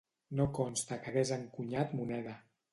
[0.39, 2.39] No consta que hagués encunyat moneda.